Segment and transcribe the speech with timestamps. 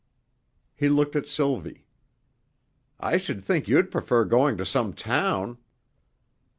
[0.75, 1.85] He looked at Sylvie.
[2.99, 5.59] "I should think you'd prefer going to some town."